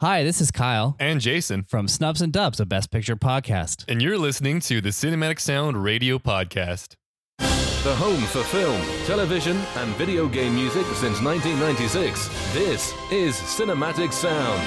[0.00, 3.84] Hi, this is Kyle and Jason from Snubs and Dubs, a Best Picture podcast.
[3.88, 6.94] and you're listening to the Cinematic Sound Radio Podcast.
[7.38, 12.28] The home for film, television, and video game music since 1996.
[12.52, 14.62] This is Cinematic Sound.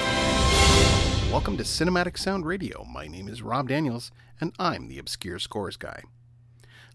[1.32, 2.84] Welcome to Cinematic Sound Radio.
[2.84, 6.02] My name is Rob Daniels, and I'm the Obscure Scores Guy.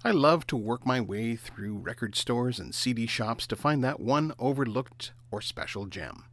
[0.04, 4.00] I love to work my way through record stores and CD shops to find that
[4.00, 6.26] one overlooked or special gem.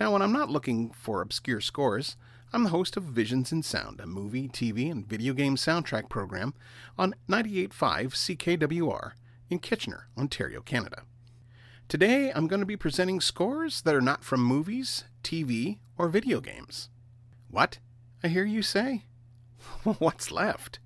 [0.00, 2.16] Now, when I'm not looking for obscure scores,
[2.52, 6.54] I'm the host of Visions in Sound, a movie, TV, and video game soundtrack program
[6.96, 9.12] on 98.5 CKWR
[9.50, 11.02] in Kitchener, Ontario, Canada.
[11.88, 16.40] Today, I'm going to be presenting scores that are not from movies, TV, or video
[16.40, 16.90] games.
[17.50, 17.78] What?
[18.22, 19.04] I hear you say?
[19.82, 20.78] What's left?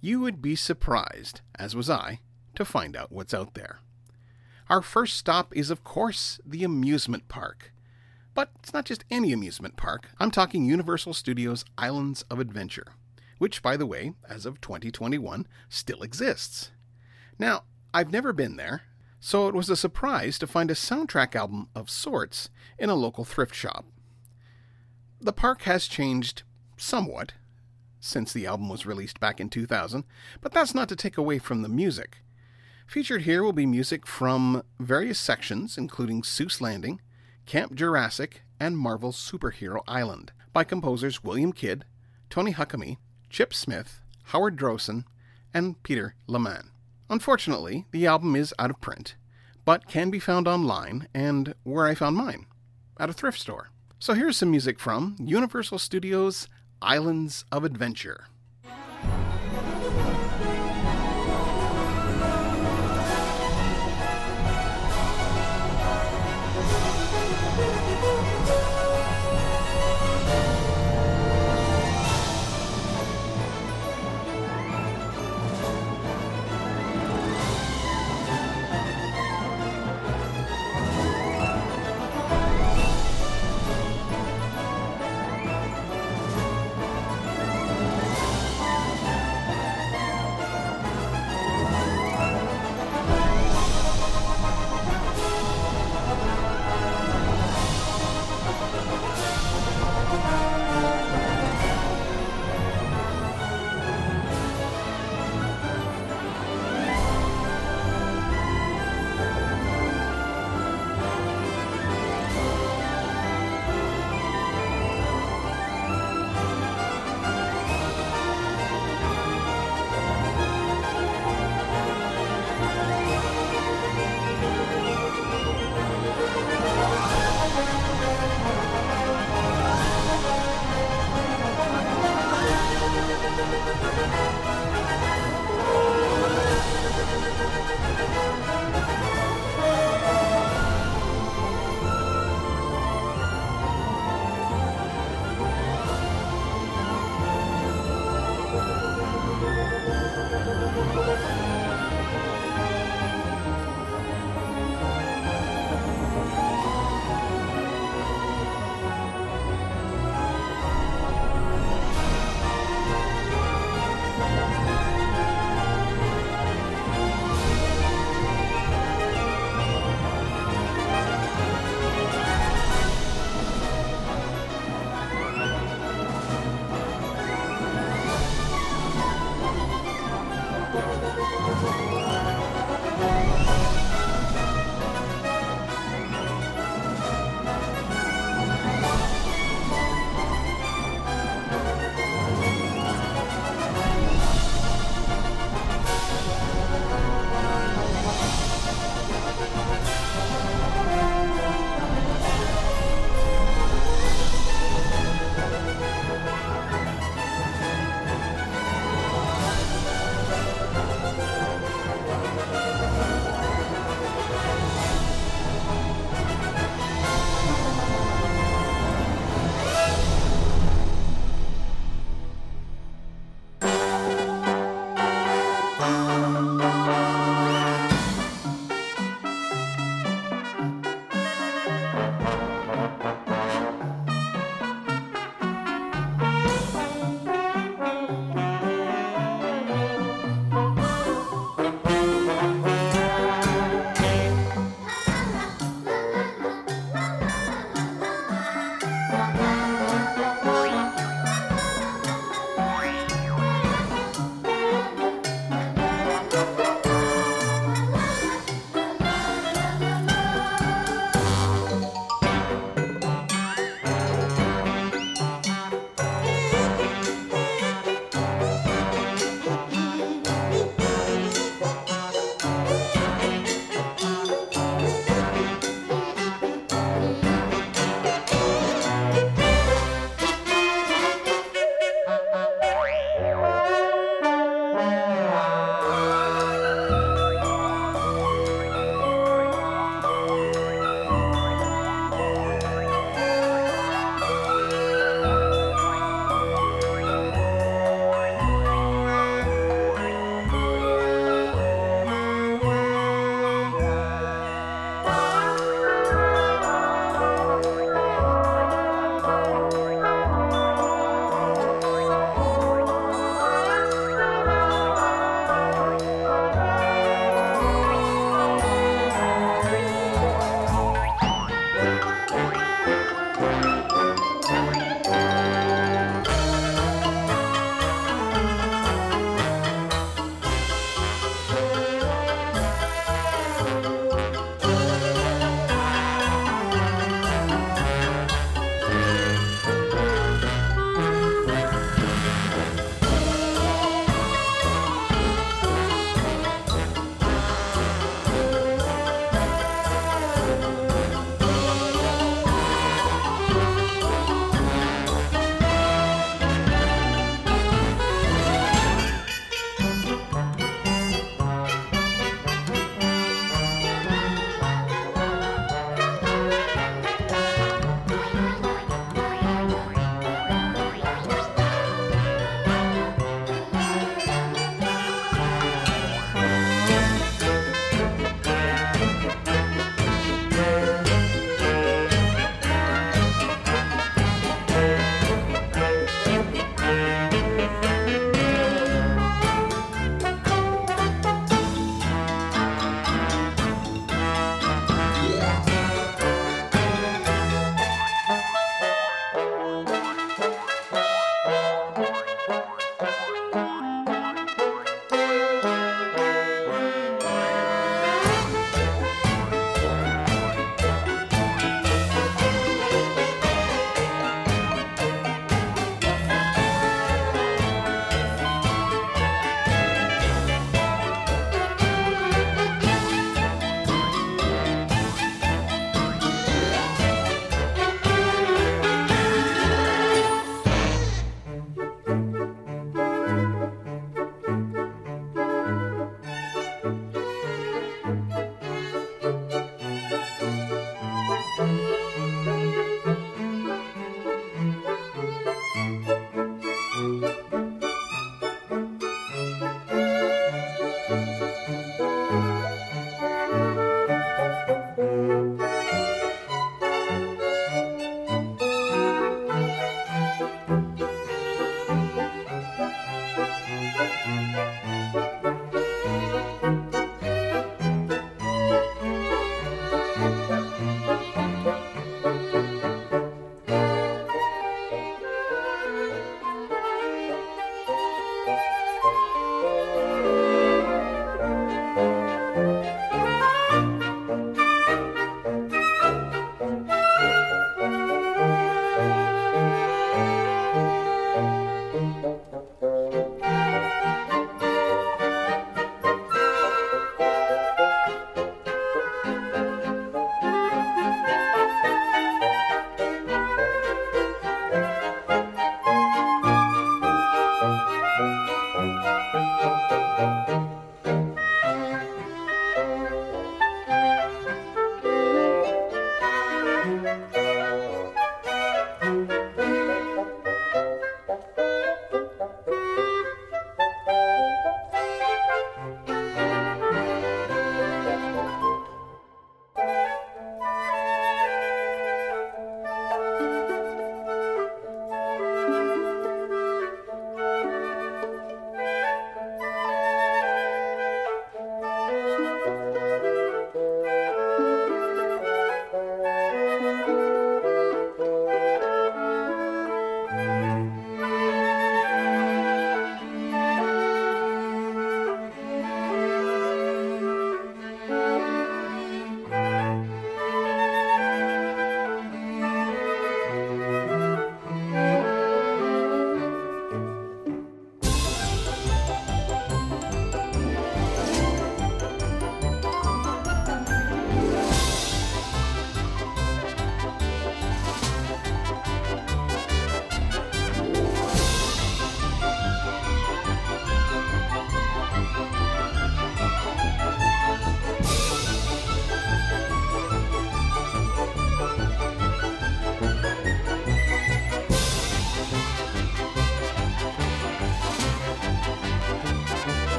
[0.00, 2.20] You would be surprised, as was I,
[2.54, 3.80] to find out what's out there.
[4.70, 7.72] Our first stop is, of course, the amusement park.
[8.34, 10.10] But it's not just any amusement park.
[10.20, 12.92] I'm talking Universal Studios Islands of Adventure,
[13.38, 16.70] which, by the way, as of 2021, still exists.
[17.36, 18.82] Now, I've never been there,
[19.18, 23.24] so it was a surprise to find a soundtrack album of sorts in a local
[23.24, 23.86] thrift shop.
[25.20, 26.44] The park has changed
[26.76, 27.32] somewhat
[27.98, 30.04] since the album was released back in 2000,
[30.40, 32.18] but that's not to take away from the music.
[32.90, 37.00] Featured here will be music from various sections, including Seuss Landing,
[37.46, 41.84] Camp Jurassic, and Marvel's Superhero Island, by composers William Kidd,
[42.30, 42.96] Tony Huckabee,
[43.28, 45.04] Chip Smith, Howard Drossin,
[45.54, 46.72] and Peter Leman.
[47.08, 49.14] Unfortunately, the album is out of print,
[49.64, 52.46] but can be found online and where I found mine,
[52.98, 53.70] at a thrift store.
[54.00, 56.48] So here's some music from Universal Studios
[56.82, 58.26] Islands of Adventure.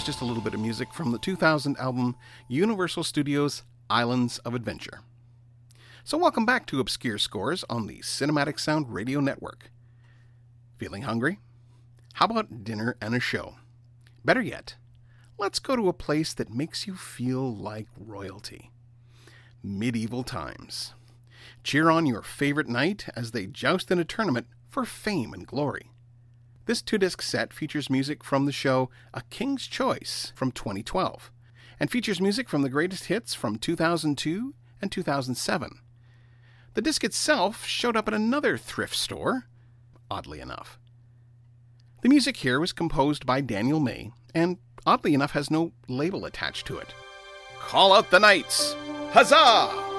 [0.00, 2.16] Was just a little bit of music from the 2000 album
[2.48, 5.00] Universal Studios Islands of Adventure.
[6.04, 9.70] So, welcome back to Obscure Scores on the Cinematic Sound Radio Network.
[10.78, 11.38] Feeling hungry?
[12.14, 13.56] How about dinner and a show?
[14.24, 14.76] Better yet,
[15.36, 18.70] let's go to a place that makes you feel like royalty
[19.62, 20.94] medieval times.
[21.62, 25.89] Cheer on your favorite knight as they joust in a tournament for fame and glory.
[26.66, 31.30] This two disc set features music from the show A King's Choice from 2012
[31.78, 35.80] and features music from the greatest hits from 2002 and 2007.
[36.74, 39.46] The disc itself showed up at another thrift store,
[40.10, 40.78] oddly enough.
[42.02, 46.66] The music here was composed by Daniel May and, oddly enough, has no label attached
[46.68, 46.94] to it.
[47.58, 48.74] Call out the knights!
[49.12, 49.89] Huzzah!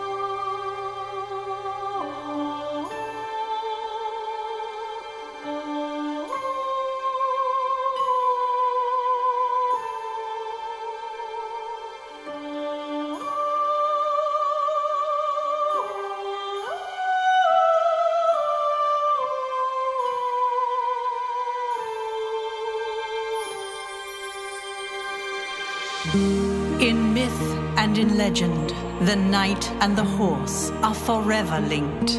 [28.31, 28.69] Legend,
[29.07, 32.11] the knight and the horse are forever linked.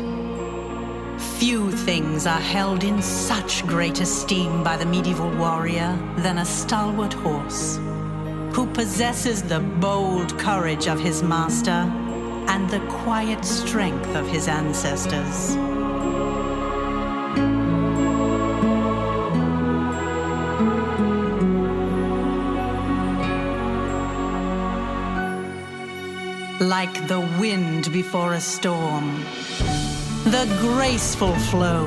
[1.38, 7.14] Few things are held in such great esteem by the medieval warrior than a stalwart
[7.14, 7.79] horse,
[8.53, 11.90] who possesses the bold courage of his master
[12.51, 15.71] and the quiet strength of his ancestors.
[26.78, 29.22] Like the wind before a storm.
[30.37, 31.87] The graceful flow,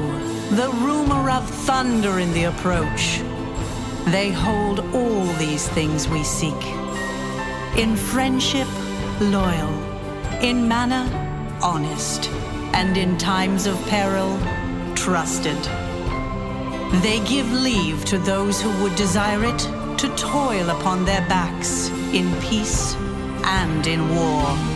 [0.51, 3.03] the rumor of thunder in the approach.
[4.15, 6.63] They hold all these things we seek.
[7.75, 8.67] In friendship,
[9.19, 9.73] loyal.
[10.49, 11.05] In manner,
[11.63, 12.29] honest.
[12.79, 14.37] And in times of peril,
[14.93, 15.61] trusted.
[17.01, 19.61] They give leave to those who would desire it
[20.01, 22.93] to toil upon their backs in peace
[23.43, 24.74] and in war.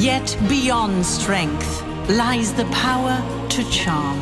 [0.00, 4.18] Yet beyond strength lies the power to charm.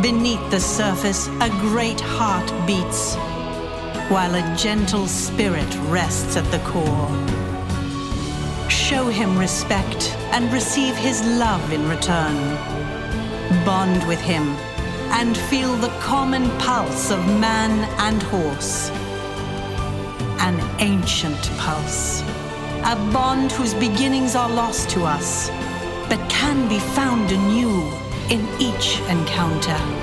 [0.00, 3.16] Beneath the surface, a great heart beats,
[4.08, 7.10] while a gentle spirit rests at the core.
[8.70, 12.56] Show him respect and receive his love in return.
[13.66, 14.56] Bond with him
[15.18, 18.88] and feel the common pulse of man and horse.
[20.40, 22.22] An ancient pulse
[22.84, 25.50] a bond whose beginnings are lost to us,
[26.08, 27.82] but can be found anew
[28.30, 29.99] in each encounter.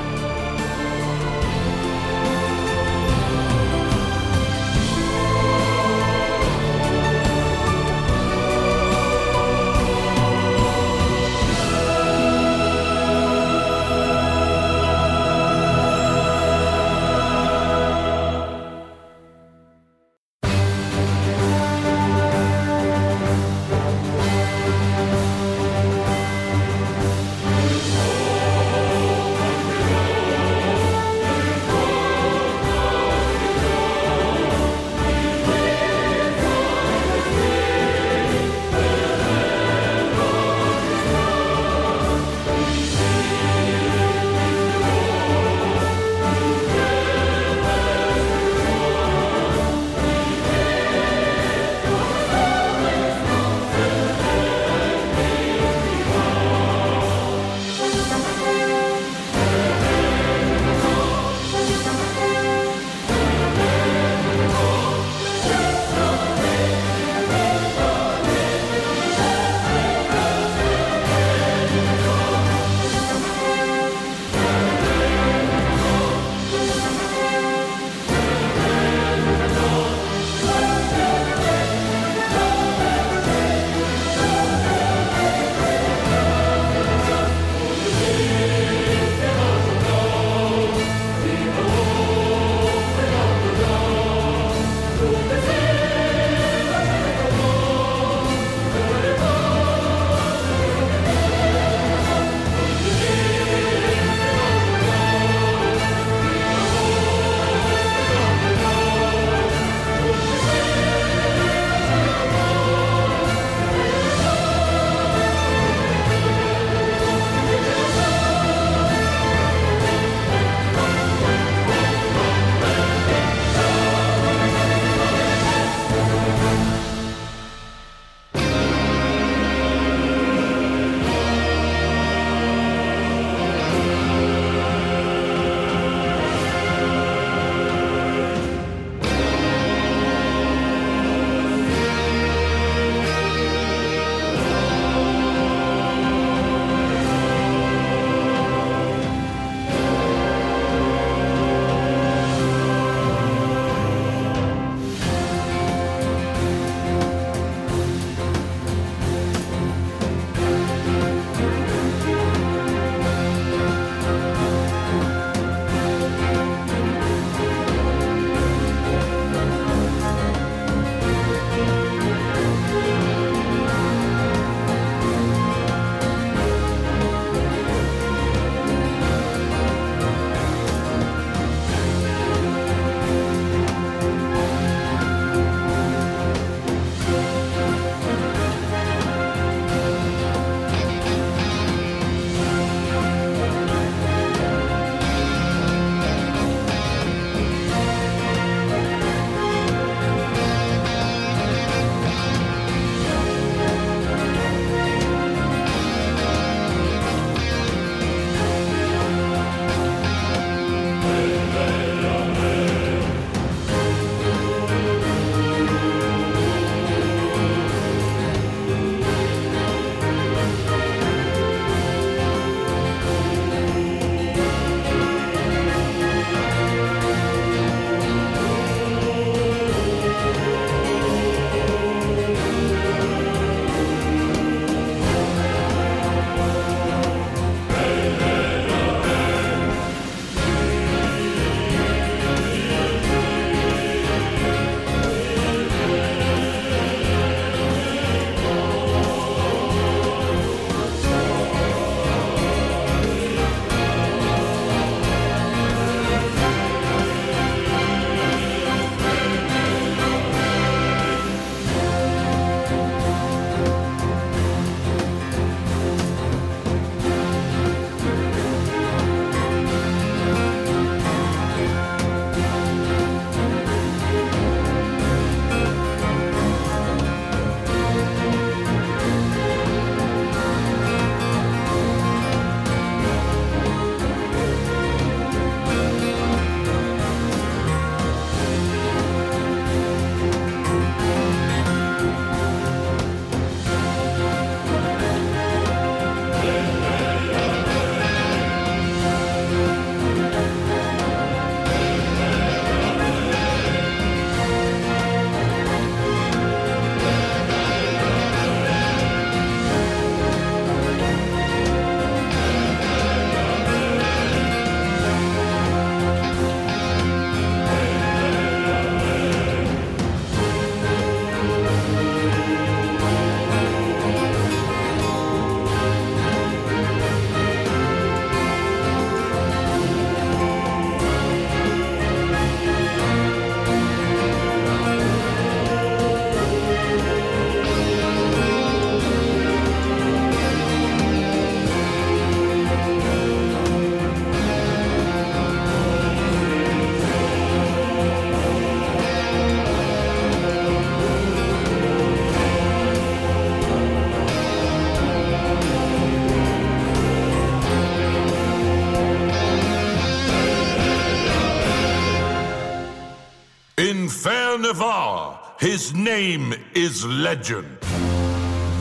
[365.68, 367.68] His name is legend.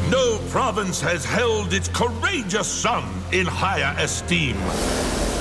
[0.09, 4.57] No province has held its courageous son in higher esteem.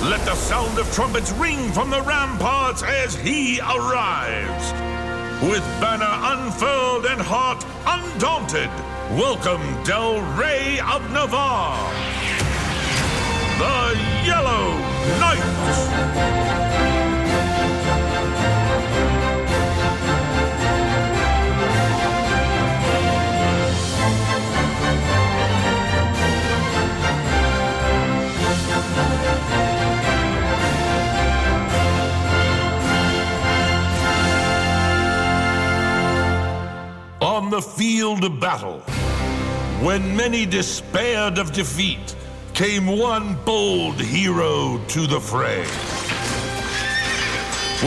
[0.10, 4.72] Let the sound of trumpets ring from the ramparts as he arrives.
[5.43, 8.72] With banner unfurled and heart undaunted,
[9.16, 11.93] welcome Del Rey of Navarre,
[13.60, 13.93] the
[14.26, 14.80] Yellow
[15.20, 16.74] Knight.
[37.46, 38.80] On the field of battle,
[39.86, 42.16] when many despaired of defeat,
[42.56, 45.60] came one bold hero to the fray.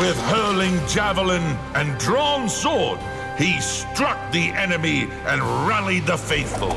[0.00, 1.42] With hurling javelin
[1.74, 3.00] and drawn sword,
[3.36, 6.76] he struck the enemy and rallied the faithful.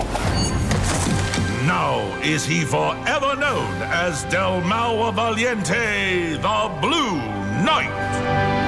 [1.67, 7.17] Now is he forever known as Del Mau Valiente, the Blue
[7.63, 8.60] Knight.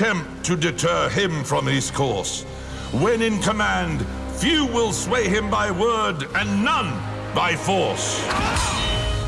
[0.00, 2.44] Attempt to deter him from his course.
[3.02, 6.90] When in command, few will sway him by word and none
[7.34, 8.18] by force.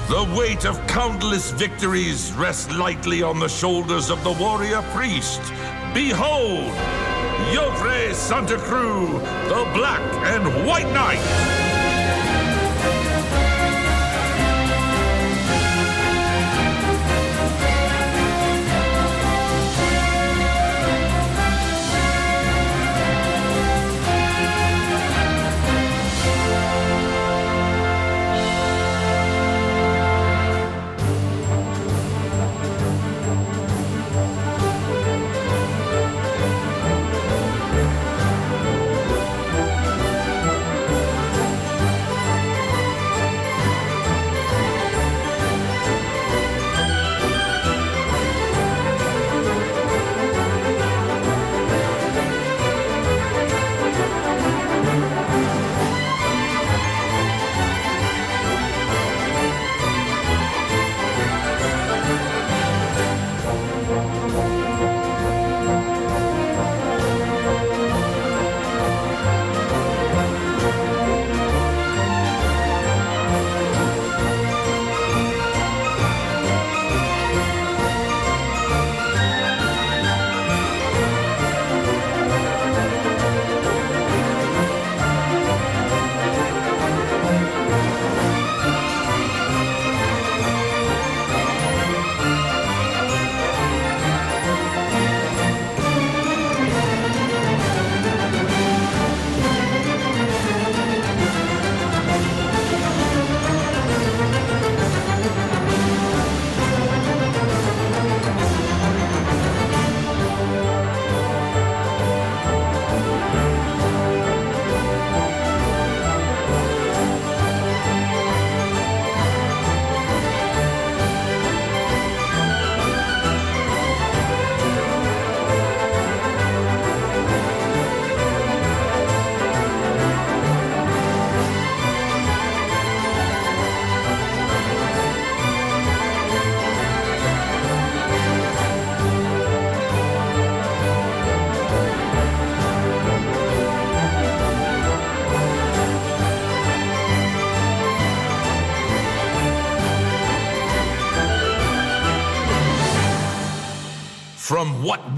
[0.08, 5.42] The weight of countless victories rests lightly on the shoulders of the warrior priest.
[5.92, 6.72] Behold,
[7.52, 9.10] Joffre Santa Cruz,
[9.50, 11.61] the Black and White Knight.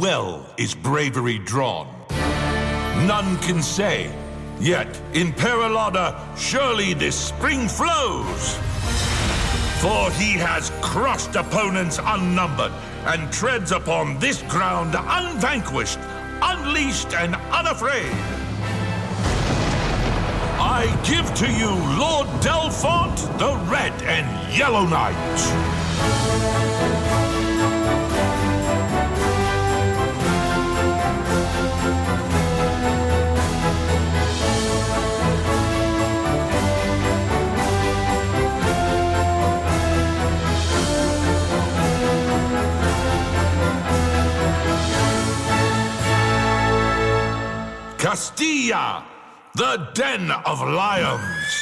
[0.04, 1.88] Well is bravery drawn?
[3.06, 4.14] None can say.
[4.60, 8.42] Yet in Perilada, surely this spring flows.
[9.80, 12.72] For he has crushed opponents unnumbered
[13.06, 16.00] and treads upon this ground unvanquished,
[16.42, 18.12] unleashed, and unafraid.
[20.60, 25.34] I give to you Lord Delphont, the Red and Yellow Knight.
[48.14, 49.04] Castilla,
[49.56, 51.52] the den of lions.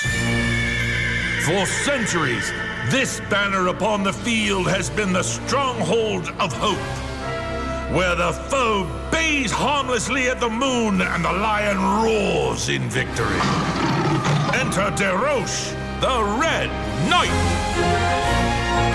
[1.47, 2.53] For centuries,
[2.91, 9.51] this banner upon the field has been the stronghold of hope, where the foe bays
[9.51, 13.41] harmlessly at the moon and the lion roars in victory.
[14.53, 15.73] Enter Deroche,
[16.03, 16.69] the Red
[17.09, 18.92] Knight.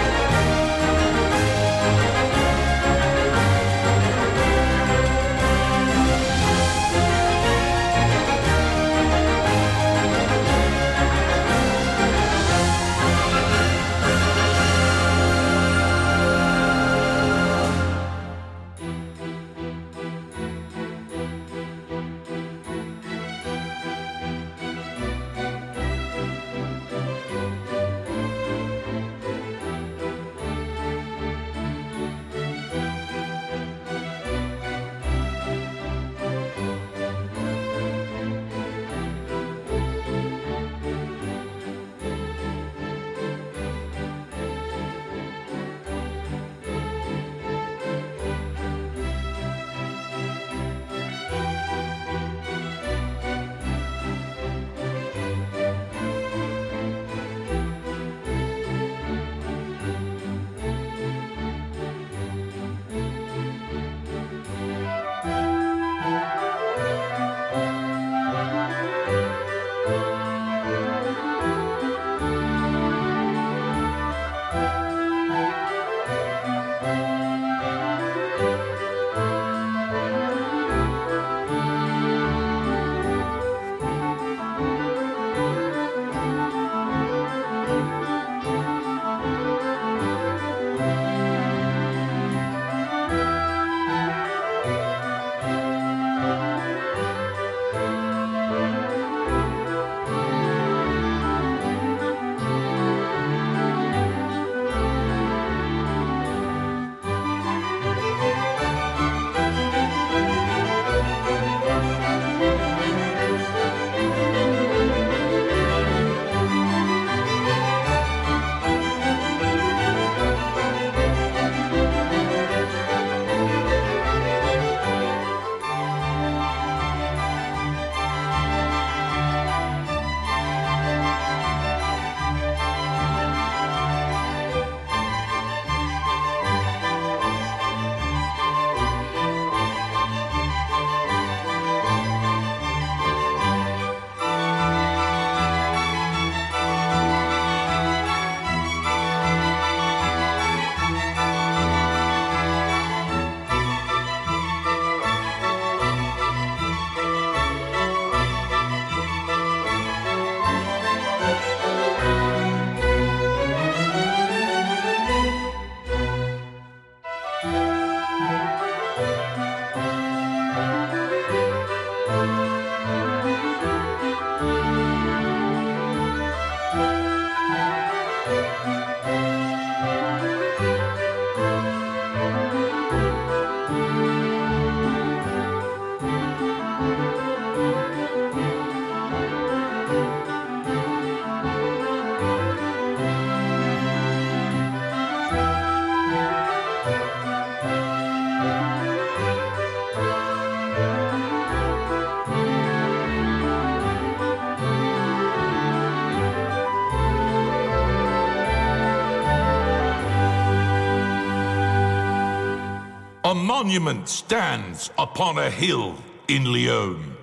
[213.63, 215.95] Monument stands upon a hill
[216.27, 217.17] in Leon.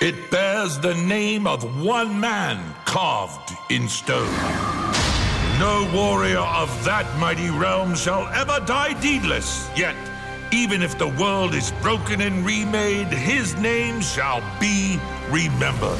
[0.00, 4.32] It bears the name of one man carved in stone.
[5.58, 9.96] No warrior of that mighty realm shall ever die deedless, yet
[10.52, 15.98] Even if the world is broken and remade, his name shall be remembered.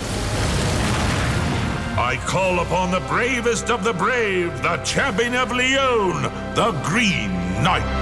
[1.99, 6.23] I call upon the bravest of the brave, the champion of Leon,
[6.55, 7.33] the Green
[7.65, 8.02] Knight.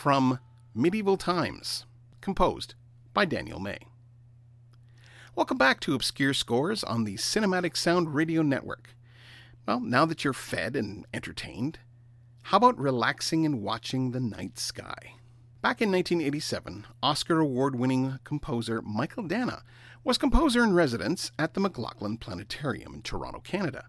[0.00, 0.38] From
[0.74, 1.84] Medieval Times,
[2.22, 2.74] composed
[3.12, 3.80] by Daniel May.
[5.36, 8.94] Welcome back to Obscure Scores on the Cinematic Sound Radio Network.
[9.66, 11.80] Well, now that you're fed and entertained,
[12.44, 15.16] how about relaxing and watching the night sky?
[15.60, 19.60] Back in 1987, Oscar award winning composer Mychael Danna
[20.02, 23.84] was composer in residence at the McLaughlin Planetarium in Toronto, Canada.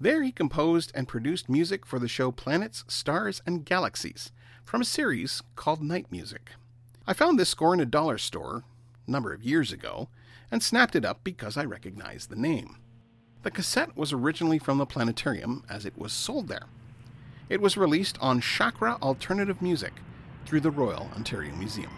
[0.00, 4.32] There, he composed and produced music for the show Planets, Stars, and Galaxies
[4.64, 6.50] from a series called Night Music.
[7.06, 8.64] I found this score in a dollar store
[9.06, 10.08] a number of years ago
[10.50, 12.76] and snapped it up because I recognized the name.
[13.42, 16.66] The cassette was originally from the planetarium as it was sold there.
[17.48, 19.92] It was released on Chakra Alternative Music
[20.46, 21.90] through the Royal Ontario Museum.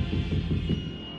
[0.00, 1.09] フフフ。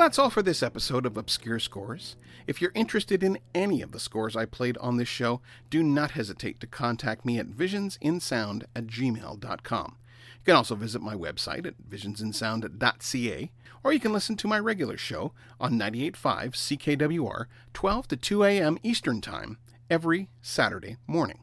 [0.00, 2.16] That's all for this episode of Obscure Scores.
[2.46, 6.12] If you're interested in any of the scores I played on this show, do not
[6.12, 9.96] hesitate to contact me at visionsinsound at gmail.com.
[9.98, 13.50] You can also visit my website at visionsinsound.ca,
[13.84, 17.44] or you can listen to my regular show on 98.5 CKWR,
[17.74, 18.78] 12 to 2 a.m.
[18.82, 19.58] Eastern Time,
[19.90, 21.40] every Saturday morning,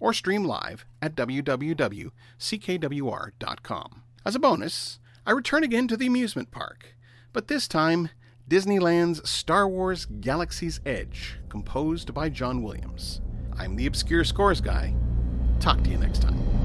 [0.00, 2.12] or stream live at www.ckwr.com.
[4.24, 6.96] As a bonus, I return again to the amusement park,
[7.32, 8.10] but this time
[8.48, 13.20] Disneyland's Star Wars Galaxy's Edge, composed by John Williams.
[13.56, 14.94] I'm the Obscure Scores Guy.
[15.60, 16.61] Talk to you next time.